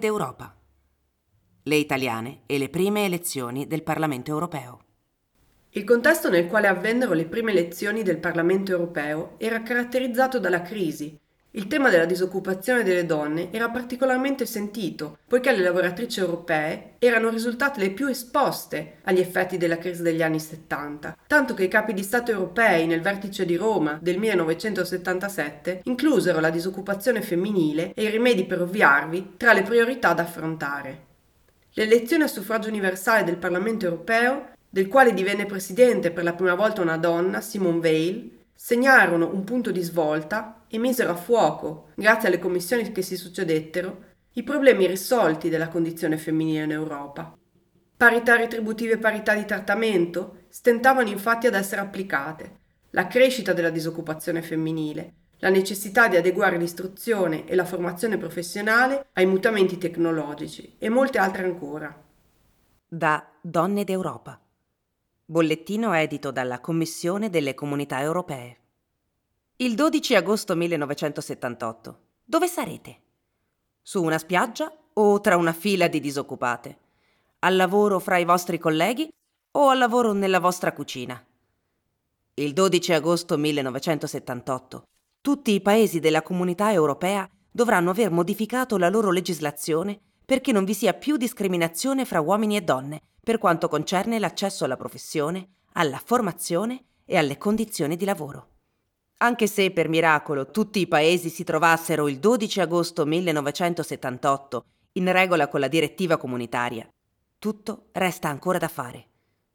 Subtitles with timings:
[0.00, 0.56] D'Europa.
[1.62, 4.78] Le italiane e le prime elezioni del Parlamento europeo.
[5.72, 11.19] Il contesto nel quale avvennero le prime elezioni del Parlamento europeo era caratterizzato dalla crisi
[11.52, 17.80] il tema della disoccupazione delle donne era particolarmente sentito, poiché le lavoratrici europee erano risultate
[17.80, 22.04] le più esposte agli effetti della crisi degli anni 70, tanto che i capi di
[22.04, 28.44] Stato europei nel vertice di Roma del 1977 inclusero la disoccupazione femminile e i rimedi
[28.44, 31.06] per ovviarvi tra le priorità da affrontare.
[31.72, 36.80] L'elezione a suffragio universale del Parlamento europeo, del quale divenne presidente per la prima volta
[36.80, 42.38] una donna, Simone Veil, segnarono un punto di svolta e misero a fuoco, grazie alle
[42.38, 47.34] commissioni che si succedettero, i problemi irrisolti della condizione femminile in Europa.
[47.96, 52.58] Parità retributive e parità di trattamento stentavano infatti ad essere applicate,
[52.90, 59.24] la crescita della disoccupazione femminile, la necessità di adeguare l'istruzione e la formazione professionale ai
[59.24, 61.98] mutamenti tecnologici e molte altre ancora.
[62.86, 64.38] Da Donne d'Europa
[65.30, 68.56] bollettino edito dalla Commissione delle Comunità Europee.
[69.58, 71.98] Il 12 agosto 1978.
[72.24, 73.00] Dove sarete?
[73.80, 76.78] Su una spiaggia o tra una fila di disoccupate?
[77.40, 79.08] Al lavoro fra i vostri colleghi
[79.52, 81.24] o al lavoro nella vostra cucina?
[82.34, 84.82] Il 12 agosto 1978
[85.20, 90.00] tutti i paesi della comunità europea dovranno aver modificato la loro legislazione
[90.30, 94.76] perché non vi sia più discriminazione fra uomini e donne per quanto concerne l'accesso alla
[94.76, 98.50] professione, alla formazione e alle condizioni di lavoro.
[99.16, 105.48] Anche se per miracolo tutti i paesi si trovassero il 12 agosto 1978 in regola
[105.48, 106.88] con la direttiva comunitaria,
[107.36, 109.06] tutto resta ancora da fare.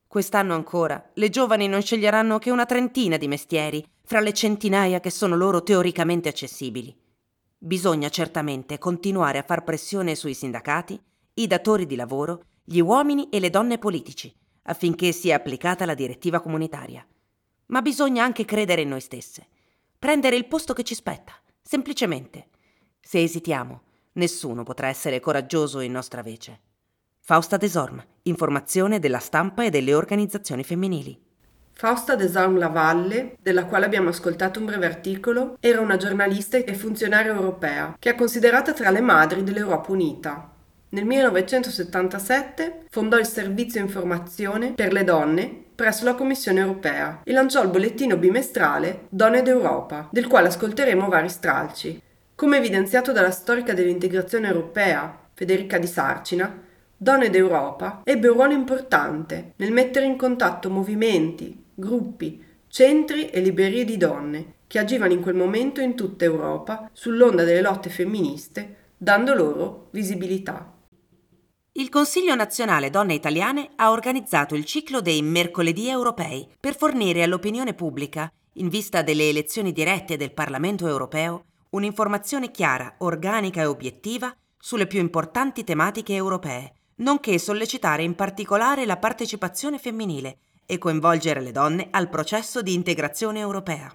[0.05, 5.09] Quest'anno ancora le giovani non sceglieranno che una trentina di mestieri fra le centinaia che
[5.09, 6.94] sono loro teoricamente accessibili.
[7.57, 11.01] Bisogna certamente continuare a far pressione sui sindacati,
[11.35, 14.33] i datori di lavoro gli uomini e le donne politici,
[14.63, 17.05] affinché sia applicata la direttiva comunitaria.
[17.67, 19.47] Ma bisogna anche credere in noi stesse,
[19.97, 22.49] prendere il posto che ci spetta, semplicemente.
[22.99, 23.81] Se esitiamo,
[24.13, 26.59] nessuno potrà essere coraggioso in nostra vece.
[27.19, 31.25] Fausta Desorm, informazione della stampa e delle organizzazioni femminili.
[31.78, 37.34] Fausta Desorm Lavalle, della quale abbiamo ascoltato un breve articolo, era una giornalista e funzionaria
[37.34, 40.52] europea che è considerata tra le madri dell'Europa Unita.
[40.90, 47.62] Nel 1977 fondò il Servizio Informazione per le donne presso la Commissione europea e lanciò
[47.62, 52.02] il bollettino bimestrale Donne d'Europa, del quale ascolteremo vari stralci.
[52.36, 56.63] Come evidenziato dalla storica dell'integrazione europea Federica Di Sarcina,
[56.96, 63.86] Donne d'Europa ebbe un ruolo importante nel mettere in contatto movimenti, gruppi, centri e librerie
[63.86, 69.34] di donne che agivano in quel momento in tutta Europa sull'onda delle lotte femministe, dando
[69.34, 70.74] loro visibilità.
[71.74, 77.74] Il Consiglio nazionale Donne Italiane ha organizzato il ciclo dei Mercoledì europei per fornire all'opinione
[77.74, 84.88] pubblica, in vista delle elezioni dirette del Parlamento europeo, un'informazione chiara, organica e obiettiva sulle
[84.88, 91.87] più importanti tematiche europee, nonché sollecitare in particolare la partecipazione femminile e coinvolgere le donne
[91.91, 93.93] al processo di integrazione europea.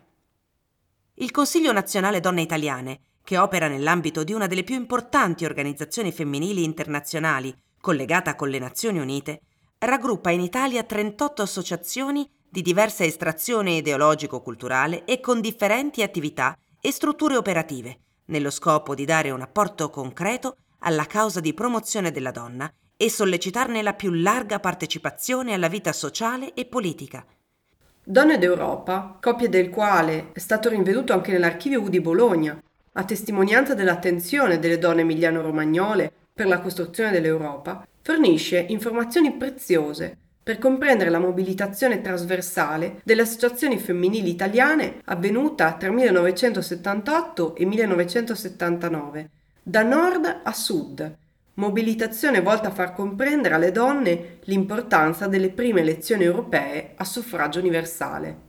[1.14, 6.64] Il Consiglio nazionale Donne Italiane, che opera nell'ambito di una delle più importanti organizzazioni femminili
[6.64, 9.40] internazionali collegata con le Nazioni Unite,
[9.78, 17.36] raggruppa in Italia 38 associazioni di diversa estrazione ideologico-culturale e con differenti attività e strutture
[17.36, 22.72] operative, nello scopo di dare un apporto concreto alla causa di promozione della donna
[23.02, 27.24] e sollecitarne la più larga partecipazione alla vita sociale e politica.
[28.04, 32.62] Donne d'Europa, copia del quale è stato rinvenuto anche nell'archivio U di Bologna,
[32.92, 41.08] a testimonianza dell'attenzione delle donne emiliano-romagnole per la costruzione dell'Europa, fornisce informazioni preziose per comprendere
[41.08, 49.30] la mobilitazione trasversale delle associazioni femminili italiane avvenuta tra 1978 e 1979,
[49.62, 51.16] da nord a sud,
[51.60, 58.48] mobilitazione volta a far comprendere alle donne l'importanza delle prime elezioni europee a suffragio universale.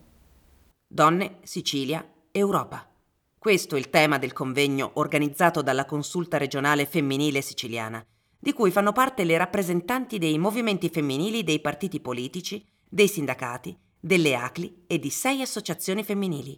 [0.88, 2.90] Donne, Sicilia, Europa.
[3.38, 8.04] Questo è il tema del convegno organizzato dalla Consulta regionale femminile siciliana,
[8.40, 14.36] di cui fanno parte le rappresentanti dei movimenti femminili dei partiti politici, dei sindacati, delle
[14.36, 16.58] ACLI e di sei associazioni femminili: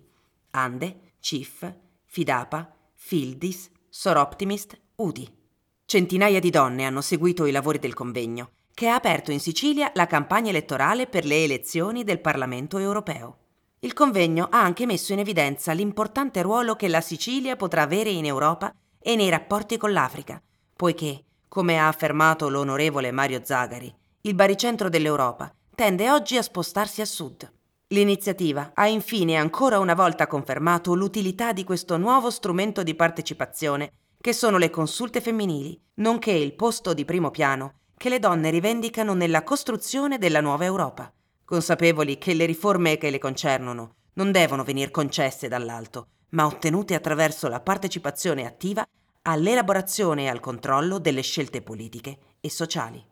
[0.51, 1.73] Ande, CIF,
[2.05, 5.41] Fidapa, Fildis, Soroptimist, UDI.
[5.85, 10.07] Centinaia di donne hanno seguito i lavori del convegno, che ha aperto in Sicilia la
[10.07, 13.37] campagna elettorale per le elezioni del Parlamento europeo.
[13.79, 18.25] Il convegno ha anche messo in evidenza l'importante ruolo che la Sicilia potrà avere in
[18.25, 20.41] Europa e nei rapporti con l'Africa,
[20.75, 27.05] poiché, come ha affermato l'onorevole Mario Zagari, il baricentro dell'Europa tende oggi a spostarsi a
[27.05, 27.51] sud.
[27.87, 33.91] L'iniziativa ha infine ancora una volta confermato l'utilità di questo nuovo strumento di partecipazione
[34.23, 39.13] che sono le consulte femminili, nonché il posto di primo piano che le donne rivendicano
[39.13, 41.11] nella costruzione della nuova Europa,
[41.43, 47.49] consapevoli che le riforme che le concernono non devono venir concesse dall'alto, ma ottenute attraverso
[47.49, 48.87] la partecipazione attiva
[49.23, 53.05] all'elaborazione e al controllo delle scelte politiche e sociali.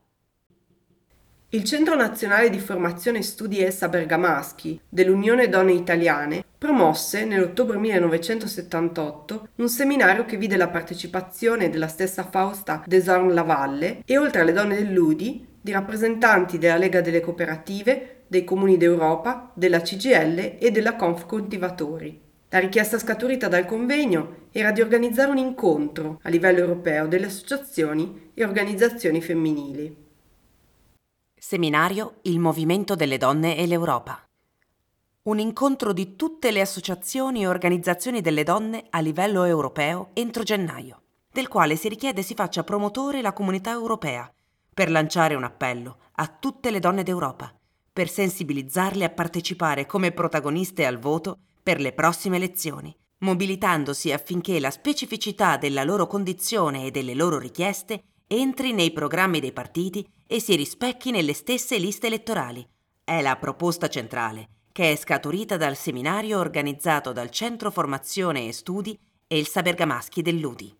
[1.53, 9.67] Il Centro Nazionale di Formazione Studi Essa Bergamaschi dell'Unione Donne Italiane promosse nell'ottobre 1978 un
[9.67, 15.45] seminario che vide la partecipazione della stessa Fausta Desorn Lavalle e oltre alle donne dell'UDI
[15.59, 22.17] di rappresentanti della Lega delle Cooperative, dei Comuni d'Europa, della CGL e della Conf Coltivatori.
[22.47, 28.31] La richiesta scaturita dal convegno era di organizzare un incontro a livello europeo delle associazioni
[28.33, 30.10] e organizzazioni femminili.
[31.43, 34.23] Seminario Il movimento delle donne e l'Europa.
[35.23, 41.01] Un incontro di tutte le associazioni e organizzazioni delle donne a livello europeo entro gennaio,
[41.31, 44.31] del quale si richiede si faccia promotore la comunità europea
[44.71, 47.51] per lanciare un appello a tutte le donne d'Europa,
[47.91, 54.69] per sensibilizzarle a partecipare come protagoniste al voto per le prossime elezioni, mobilitandosi affinché la
[54.69, 60.55] specificità della loro condizione e delle loro richieste entri nei programmi dei partiti e si
[60.55, 62.65] rispecchi nelle stesse liste elettorali.
[63.03, 68.97] È la proposta centrale, che è scaturita dal seminario organizzato dal Centro Formazione e Studi
[69.27, 70.73] e il Sabergamaschi dell'UDI.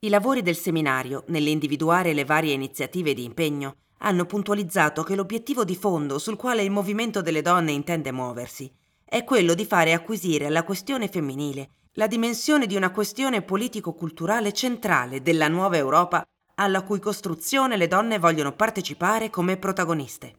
[0.00, 5.76] I lavori del seminario, nell'individuare le varie iniziative di impegno, hanno puntualizzato che l'obiettivo di
[5.76, 8.70] fondo sul quale il movimento delle donne intende muoversi
[9.08, 15.22] è quello di fare acquisire alla questione femminile la dimensione di una questione politico-culturale centrale
[15.22, 20.34] della nuova Europa alla cui costruzione le donne vogliono partecipare come protagoniste.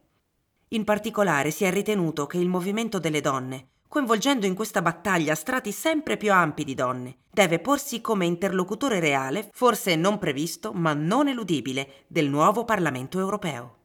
[0.70, 5.72] In particolare si è ritenuto che il movimento delle donne, coinvolgendo in questa battaglia strati
[5.72, 11.28] sempre più ampi di donne, deve porsi come interlocutore reale, forse non previsto, ma non
[11.28, 13.76] eludibile, del nuovo Parlamento europeo.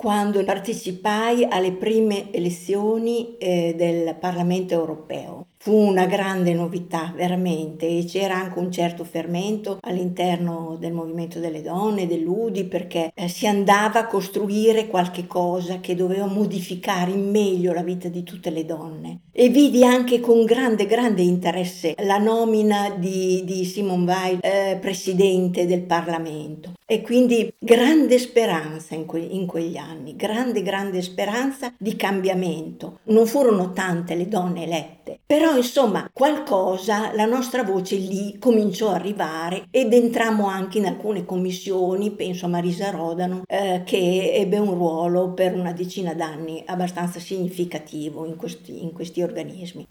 [0.00, 5.49] Quando partecipai alle prime elezioni eh, del Parlamento europeo.
[5.62, 11.60] Fu una grande novità, veramente, e c'era anche un certo fermento all'interno del movimento delle
[11.60, 17.74] donne, dell'UDI, perché eh, si andava a costruire qualche cosa che doveva modificare in meglio
[17.74, 19.18] la vita di tutte le donne.
[19.30, 25.66] E vidi anche con grande, grande interesse la nomina di, di Simone Weil, eh, presidente
[25.66, 26.72] del Parlamento.
[26.86, 32.98] E quindi grande speranza in, que- in quegli anni, grande, grande speranza di cambiamento.
[33.04, 38.90] Non furono tante le donne elette, però però insomma qualcosa, la nostra voce lì cominciò
[38.90, 44.58] a arrivare ed entrammo anche in alcune commissioni, penso a Marisa Rodano, eh, che ebbe
[44.58, 49.86] un ruolo per una decina d'anni abbastanza significativo in questi, in questi organismi.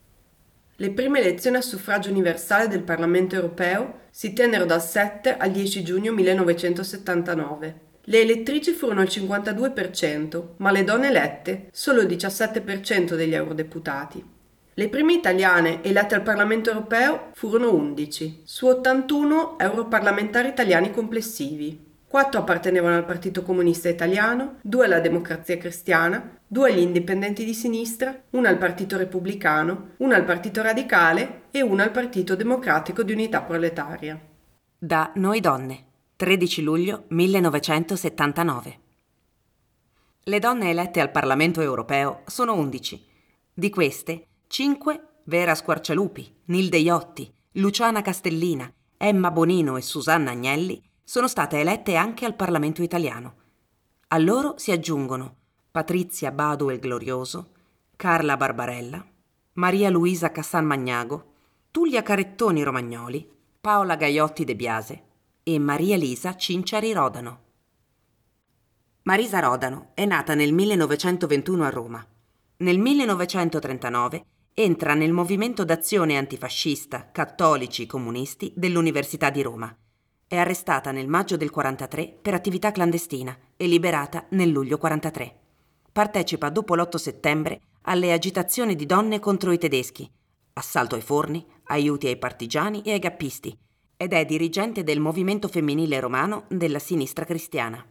[0.78, 5.84] Le prime elezioni a suffragio universale del Parlamento europeo si tennero dal 7 al 10
[5.84, 7.80] giugno 1979.
[8.04, 14.38] Le elettrici furono il 52%, ma le donne elette solo il 17% degli eurodeputati.
[14.80, 21.98] Le prime italiane elette al Parlamento europeo furono 11, su 81 europarlamentari italiani complessivi.
[22.08, 28.24] Quattro appartenevano al Partito Comunista Italiano, due alla Democrazia Cristiana, due agli Indipendenti di Sinistra,
[28.30, 33.42] una al Partito Repubblicano, una al Partito Radicale e una al Partito Democratico di Unità
[33.42, 34.18] Proletaria.
[34.78, 38.80] Da Noi Donne, 13 luglio 1979.
[40.24, 43.08] Le donne elette al Parlamento europeo sono 11.
[43.54, 51.28] Di queste, 5 Vera Squarcialupi, Nilde Iotti, Luciana Castellina, Emma Bonino e Susanna Agnelli sono
[51.28, 53.36] state elette anche al Parlamento italiano.
[54.08, 55.36] A loro si aggiungono
[55.70, 57.52] Patrizia Badu el Glorioso,
[57.96, 59.06] Carla Barbarella,
[59.54, 61.34] Maria Luisa Cassan Magnago,
[61.70, 63.30] Tullia Carettoni Romagnoli,
[63.62, 65.04] Paola Gaiotti De Biase
[65.44, 67.42] e Maria Lisa Cinciari Rodano.
[69.04, 72.08] Marisa Rodano è nata nel 1921 a Roma.
[72.58, 74.26] Nel 1939
[74.62, 79.74] entra nel movimento d'azione antifascista Cattolici Comunisti dell'Università di Roma.
[80.28, 85.40] È arrestata nel maggio del 43 per attività clandestina e liberata nel luglio 43.
[85.94, 90.12] Partecipa dopo l'8 settembre alle agitazioni di donne contro i tedeschi,
[90.54, 93.58] assalto ai forni, aiuti ai partigiani e ai gappisti
[93.96, 97.82] ed è dirigente del movimento femminile romano della sinistra cristiana.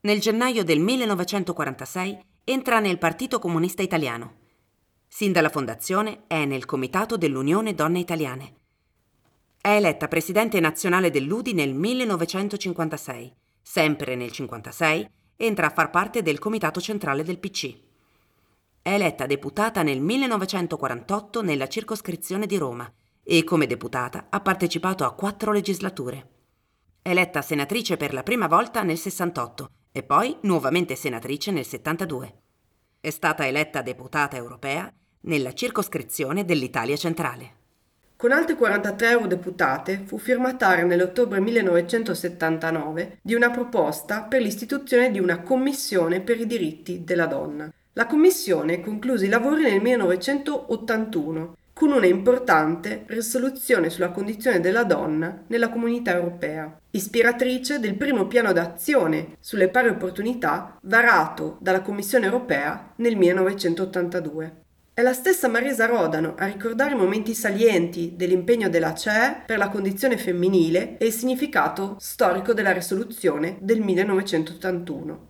[0.00, 4.43] Nel gennaio del 1946 entra nel Partito Comunista Italiano.
[5.16, 8.54] Sin dalla fondazione è nel comitato dell'Unione Donne Italiane.
[9.60, 13.32] È eletta presidente nazionale dell'UDI nel 1956.
[13.62, 17.76] Sempre nel 1956 entra a far parte del comitato centrale del PC.
[18.82, 22.92] È eletta deputata nel 1948 nella circoscrizione di Roma
[23.22, 26.30] e come deputata ha partecipato a quattro legislature.
[27.00, 32.40] È eletta senatrice per la prima volta nel 68 e poi nuovamente senatrice nel 72.
[32.98, 34.92] È stata eletta deputata europea
[35.24, 37.62] nella circoscrizione dell'Italia centrale.
[38.16, 45.40] Con altre 43 eurodeputate fu firmataria nell'ottobre 1979 di una proposta per l'istituzione di una
[45.40, 47.70] commissione per i diritti della donna.
[47.92, 55.42] La commissione concluse i lavori nel 1981 con una importante risoluzione sulla condizione della donna
[55.48, 62.92] nella comunità europea, ispiratrice del primo piano d'azione sulle pari opportunità varato dalla Commissione europea
[62.96, 64.62] nel 1982.
[64.96, 69.68] È la stessa Marisa Rodano a ricordare i momenti salienti dell'impegno della CEE per la
[69.68, 75.26] condizione femminile e il significato storico della risoluzione del 1981.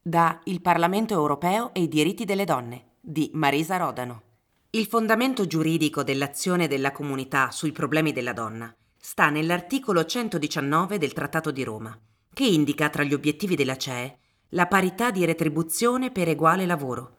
[0.00, 4.22] Da Il Parlamento europeo e i diritti delle donne di Marisa Rodano.
[4.70, 11.50] Il fondamento giuridico dell'azione della comunità sui problemi della donna sta nell'articolo 119 del Trattato
[11.50, 11.94] di Roma,
[12.32, 14.16] che indica tra gli obiettivi della CEE
[14.52, 17.18] la parità di retribuzione per uguale lavoro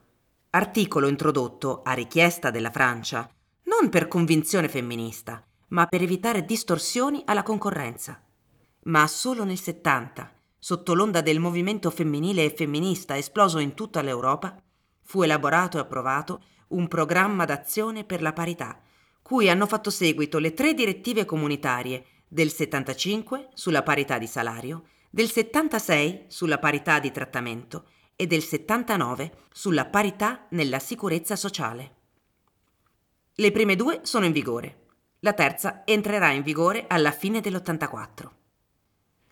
[0.54, 3.26] articolo introdotto a richiesta della Francia,
[3.64, 8.22] non per convinzione femminista, ma per evitare distorsioni alla concorrenza.
[8.84, 14.62] Ma solo nel 70, sotto l'onda del movimento femminile e femminista esploso in tutta l'Europa,
[15.00, 18.78] fu elaborato e approvato un programma d'azione per la parità,
[19.22, 25.30] cui hanno fatto seguito le tre direttive comunitarie del 75 sulla parità di salario, del
[25.30, 31.94] 76 sulla parità di trattamento e del 79 sulla parità nella sicurezza sociale.
[33.34, 34.80] Le prime due sono in vigore.
[35.20, 38.28] La terza entrerà in vigore alla fine dell'84.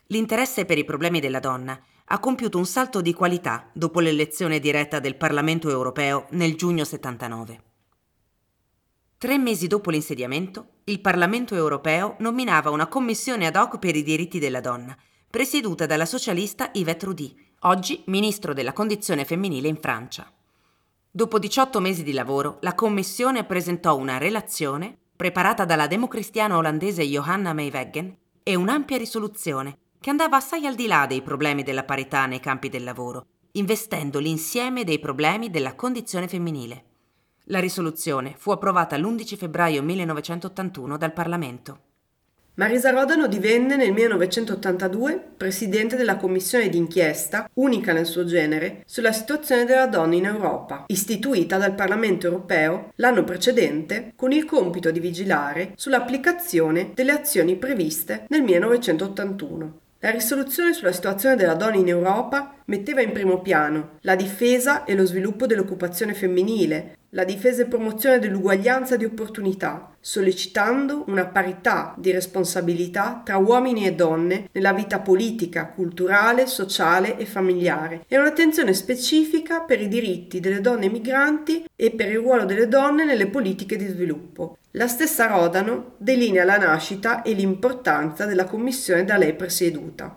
[0.06, 1.80] L'interesse per i problemi della donna
[2.12, 7.62] ha compiuto un salto di qualità dopo l'elezione diretta del Parlamento europeo nel giugno 79.
[9.18, 14.38] Tre mesi dopo l'insediamento, il Parlamento europeo nominava una commissione ad hoc per i diritti
[14.38, 14.96] della donna,
[15.28, 20.30] presieduta dalla socialista Yvette Roudy, oggi ministro della condizione femminile in Francia.
[21.10, 27.52] Dopo 18 mesi di lavoro, la Commissione presentò una relazione preparata dalla democristiana olandese Johanna
[27.52, 32.40] Meyweggen e un'ampia risoluzione che andava assai al di là dei problemi della parità nei
[32.40, 36.84] campi del lavoro, investendo l'insieme dei problemi della condizione femminile.
[37.44, 41.80] La risoluzione fu approvata l'11 febbraio 1981 dal Parlamento.
[42.54, 49.64] Marisa Rodano divenne nel 1982 presidente della commissione d'inchiesta, unica nel suo genere, sulla situazione
[49.64, 55.72] della donna in Europa, istituita dal Parlamento europeo l'anno precedente con il compito di vigilare
[55.76, 59.78] sull'applicazione delle azioni previste nel 1981.
[60.02, 64.94] La risoluzione sulla situazione della donna in Europa metteva in primo piano la difesa e
[64.94, 72.12] lo sviluppo dell'occupazione femminile, la difesa e promozione dell'uguaglianza di opportunità, sollecitando una parità di
[72.12, 79.60] responsabilità tra uomini e donne nella vita politica, culturale, sociale e familiare e un'attenzione specifica
[79.62, 83.88] per i diritti delle donne migranti e per il ruolo delle donne nelle politiche di
[83.88, 84.58] sviluppo.
[84.72, 90.16] La stessa Rodano delinea la nascita e l'importanza della commissione da lei presieduta.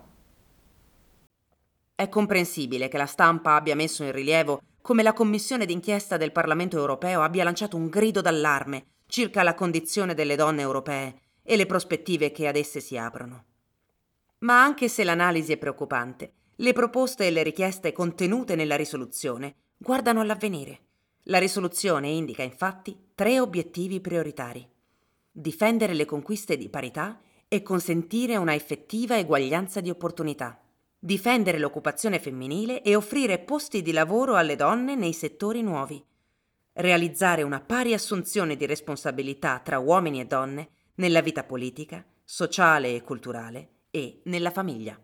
[1.96, 6.78] È comprensibile che la stampa abbia messo in rilievo come la commissione d'inchiesta del Parlamento
[6.78, 12.34] europeo abbia lanciato un grido d'allarme circa la condizione delle donne europee e le prospettive
[12.34, 13.46] che ad esse si aprono.
[14.40, 20.20] Ma anche se l'analisi è preoccupante, le proposte e le richieste contenute nella risoluzione guardano
[20.20, 20.80] all'avvenire.
[21.28, 24.70] La risoluzione indica infatti tre obiettivi prioritari.
[25.32, 30.63] Difendere le conquiste di parità e consentire una effettiva eguaglianza di opportunità
[31.06, 36.02] difendere l'occupazione femminile e offrire posti di lavoro alle donne nei settori nuovi,
[36.76, 43.02] realizzare una pari assunzione di responsabilità tra uomini e donne nella vita politica, sociale e
[43.02, 44.98] culturale e nella famiglia.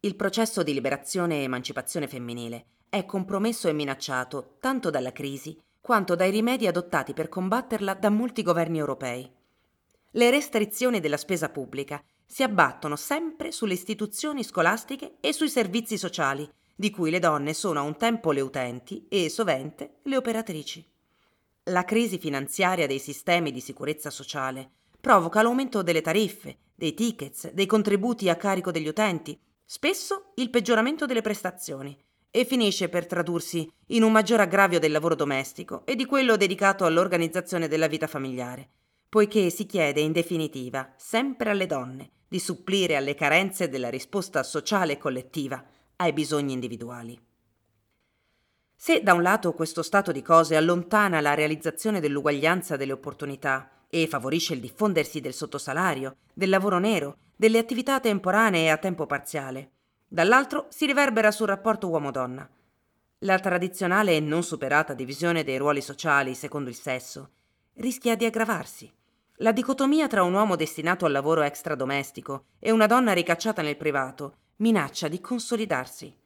[0.00, 6.14] Il processo di liberazione e emancipazione femminile è compromesso e minacciato tanto dalla crisi quanto
[6.14, 9.26] dai rimedi adottati per combatterla da molti governi europei.
[10.10, 16.48] Le restrizioni della spesa pubblica si abbattono sempre sulle istituzioni scolastiche e sui servizi sociali,
[16.74, 20.84] di cui le donne sono a un tempo le utenti e sovente le operatrici.
[21.64, 27.66] La crisi finanziaria dei sistemi di sicurezza sociale provoca l'aumento delle tariffe, dei tickets, dei
[27.66, 31.96] contributi a carico degli utenti, spesso il peggioramento delle prestazioni,
[32.36, 36.84] e finisce per tradursi in un maggior aggravio del lavoro domestico e di quello dedicato
[36.84, 38.70] all'organizzazione della vita familiare,
[39.14, 44.98] poiché si chiede in definitiva sempre alle donne di supplire alle carenze della risposta sociale
[44.98, 45.64] collettiva
[45.98, 47.16] ai bisogni individuali.
[48.74, 54.08] Se da un lato questo stato di cose allontana la realizzazione dell'uguaglianza delle opportunità e
[54.08, 59.70] favorisce il diffondersi del sottosalario, del lavoro nero, delle attività temporanee a tempo parziale,
[60.08, 62.50] dall'altro si riverbera sul rapporto uomo-donna.
[63.18, 67.30] La tradizionale e non superata divisione dei ruoli sociali secondo il sesso
[67.74, 68.92] rischia di aggravarsi.
[69.38, 74.36] La dicotomia tra un uomo destinato al lavoro extradomestico e una donna ricacciata nel privato
[74.58, 76.16] minaccia di consolidarsi.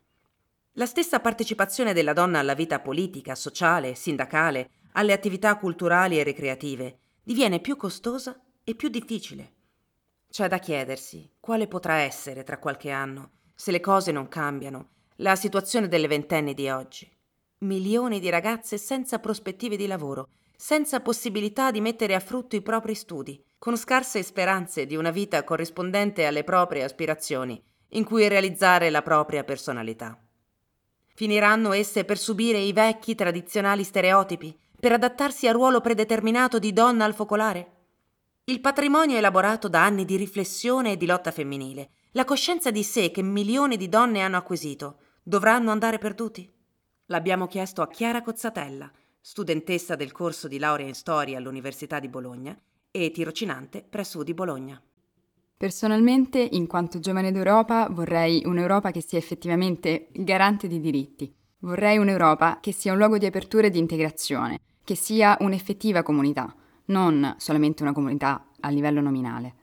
[0.73, 6.99] La stessa partecipazione della donna alla vita politica, sociale, sindacale, alle attività culturali e ricreative
[7.23, 9.55] diviene più costosa e più difficile.
[10.29, 15.35] C'è da chiedersi quale potrà essere tra qualche anno, se le cose non cambiano, la
[15.35, 17.11] situazione delle ventenni di oggi.
[17.61, 20.29] Milioni di ragazze senza prospettive di lavoro,
[20.61, 25.45] senza possibilità di mettere a frutto i propri studi, con scarse speranze di una vita
[25.45, 30.21] corrispondente alle proprie aspirazioni, in cui realizzare la propria personalità.
[31.15, 37.05] Finiranno esse per subire i vecchi tradizionali stereotipi, per adattarsi al ruolo predeterminato di donna
[37.05, 37.77] al focolare?
[38.45, 43.13] Il patrimonio elaborato da anni di riflessione e di lotta femminile, la coscienza di sé
[43.13, 46.53] che milioni di donne hanno acquisito, dovranno andare perduti?
[47.07, 48.91] L'abbiamo chiesto a Chiara Cozzatella,
[49.31, 52.59] studentessa del corso di laurea in storia all'Università di Bologna
[52.91, 54.81] e tirocinante presso di Bologna.
[55.55, 61.31] Personalmente, in quanto giovane d'Europa, vorrei un'Europa che sia effettivamente garante di diritti.
[61.59, 66.57] Vorrei un'Europa che sia un luogo di apertura e di integrazione, che sia un'effettiva comunità,
[66.87, 69.57] non solamente una comunità a livello nominale.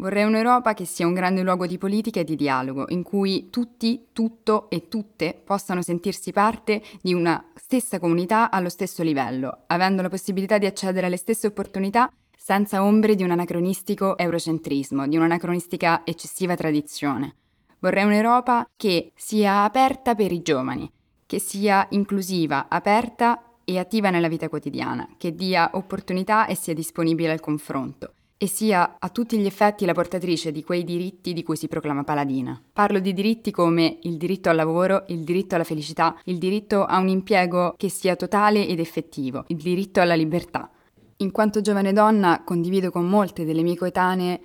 [0.00, 4.06] Vorrei un'Europa che sia un grande luogo di politica e di dialogo, in cui tutti,
[4.12, 10.08] tutto e tutte possano sentirsi parte di una stessa comunità allo stesso livello, avendo la
[10.08, 16.54] possibilità di accedere alle stesse opportunità senza ombre di un anacronistico eurocentrismo, di un'anacronistica eccessiva
[16.54, 17.34] tradizione.
[17.80, 20.88] Vorrei un'Europa che sia aperta per i giovani,
[21.26, 27.32] che sia inclusiva, aperta e attiva nella vita quotidiana, che dia opportunità e sia disponibile
[27.32, 31.56] al confronto e sia a tutti gli effetti la portatrice di quei diritti di cui
[31.56, 32.58] si proclama paladina.
[32.72, 36.98] Parlo di diritti come il diritto al lavoro, il diritto alla felicità, il diritto a
[36.98, 40.70] un impiego che sia totale ed effettivo, il diritto alla libertà,
[41.16, 44.40] in quanto giovane donna condivido con molte delle mie coetanee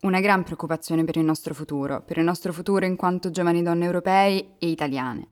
[0.00, 3.84] una gran preoccupazione per il nostro futuro, per il nostro futuro in quanto giovani donne
[3.84, 5.28] europee e italiane.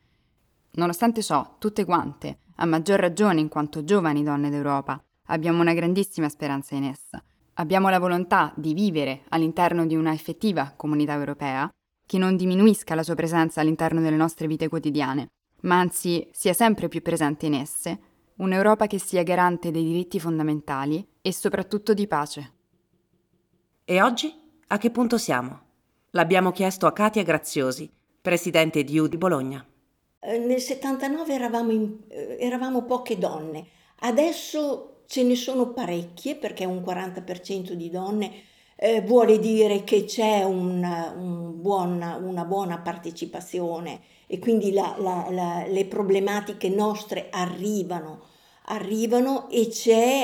[0.73, 6.29] Nonostante ciò, tutte quante, a maggior ragione in quanto giovani donne d'Europa, abbiamo una grandissima
[6.29, 7.23] speranza in essa.
[7.55, 11.69] Abbiamo la volontà di vivere all'interno di una effettiva comunità europea
[12.07, 15.29] che non diminuisca la sua presenza all'interno delle nostre vite quotidiane,
[15.63, 17.99] ma anzi sia sempre più presente in esse
[18.37, 22.53] un'Europa che sia garante dei diritti fondamentali e soprattutto di pace.
[23.85, 24.33] E oggi
[24.69, 25.61] a che punto siamo?
[26.11, 29.65] L'abbiamo chiesto a Katia Graziosi, presidente di U di Bologna.
[30.21, 33.67] Eh, nel 79 eravamo, in, eh, eravamo poche donne,
[34.01, 38.33] adesso ce ne sono parecchie perché un 40% di donne
[38.77, 45.27] eh, vuole dire che c'è una, un buona, una buona partecipazione e quindi la, la,
[45.29, 48.31] la, le problematiche nostre arrivano
[48.67, 49.69] arrivano e,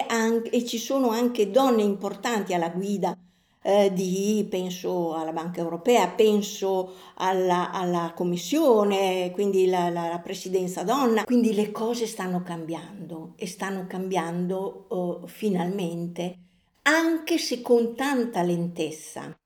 [0.09, 3.15] anche, e ci sono anche donne importanti alla guida
[3.63, 10.85] eh, di, penso alla Banca Europea, penso alla, alla Commissione, quindi la, la, la, Presidenza
[10.85, 16.37] donna, quindi le cose stanno cambiando e stanno cambiando oh, finalmente,
[16.83, 19.37] anche se con tanta lentezza.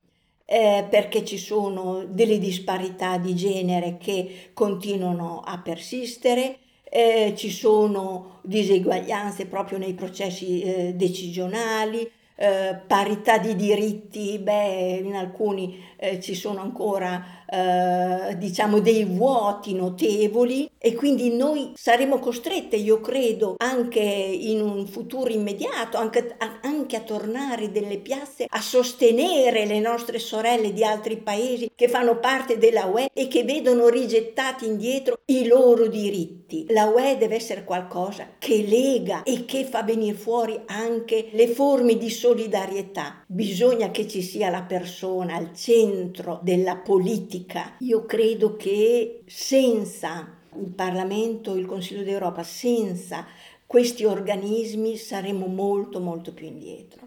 [0.45, 8.39] Eh, perché ci sono delle disparità di genere che continuano a persistere, eh, ci sono
[8.43, 16.33] diseguaglianze proprio nei processi eh, decisionali, eh, parità di diritti, beh, in alcuni eh, ci
[16.33, 23.99] sono ancora eh, diciamo dei vuoti notevoli e quindi noi saremo costrette, io credo, anche
[23.99, 30.17] in un futuro immediato, anche a, anche a tornare delle piazze a sostenere le nostre
[30.17, 35.45] sorelle di altri paesi che fanno parte della UE e che vedono rigettati indietro i
[35.45, 36.65] loro diritti.
[36.69, 41.97] La UE deve essere qualcosa che lega e che fa venire fuori anche le forme
[41.97, 43.23] di solidarietà.
[43.27, 47.75] Bisogna che ci sia la persona al centro della politica politica.
[47.79, 53.25] Io credo che senza il Parlamento, il Consiglio d'Europa, senza
[53.65, 57.02] questi organismi saremmo molto molto più indietro.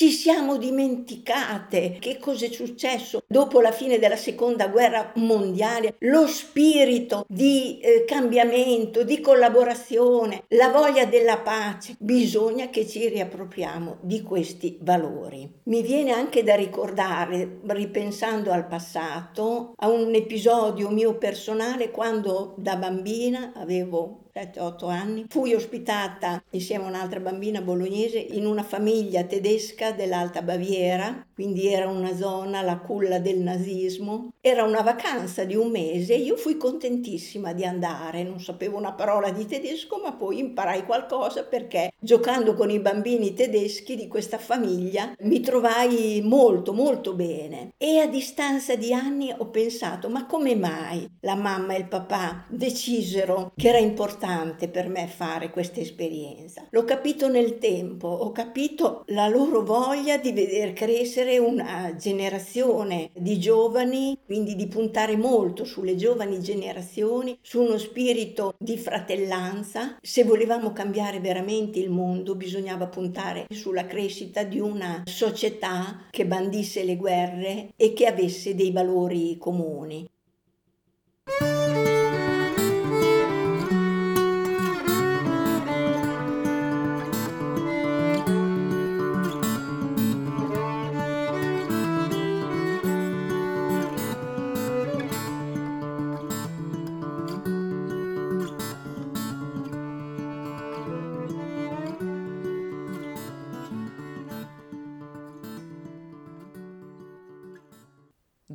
[0.00, 6.26] Ci siamo dimenticate che cosa è successo dopo la fine della seconda guerra mondiale, lo
[6.26, 11.96] spirito di eh, cambiamento, di collaborazione, la voglia della pace.
[11.98, 15.46] Bisogna che ci riappropriamo di questi valori.
[15.64, 22.76] Mi viene anche da ricordare, ripensando al passato, a un episodio mio personale quando da
[22.76, 29.92] bambina avevo 7-8 anni, fui ospitata insieme a un'altra bambina bolognese in una famiglia tedesca
[29.92, 34.32] dell'Alta Baviera, quindi era una zona, la culla del nazismo.
[34.40, 39.30] Era una vacanza di un mese, io fui contentissima di andare, non sapevo una parola
[39.30, 45.12] di tedesco, ma poi imparai qualcosa perché giocando con i bambini tedeschi di questa famiglia
[45.20, 51.08] mi trovai molto molto bene e a distanza di anni ho pensato ma come mai
[51.20, 56.66] la mamma e il papà decisero che era importante per me fare questa esperienza.
[56.70, 63.38] L'ho capito nel tempo, ho capito la loro voglia di vedere crescere una generazione di
[63.38, 69.96] giovani, quindi di puntare molto sulle giovani generazioni, su uno spirito di fratellanza.
[70.00, 76.84] Se volevamo cambiare veramente il mondo bisognava puntare sulla crescita di una società che bandisse
[76.84, 80.08] le guerre e che avesse dei valori comuni.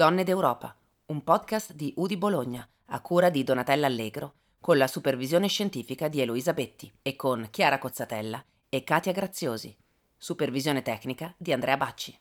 [0.05, 5.47] Donne d'Europa, un podcast di Udi Bologna, a cura di Donatella Allegro, con la supervisione
[5.47, 9.75] scientifica di Eloisa Betti e con Chiara Cozzatella e Katia Graziosi.
[10.15, 12.15] Supervisione tecnica di Andrea Bacci.